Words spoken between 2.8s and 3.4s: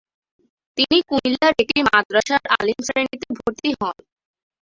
শ্রেণীতে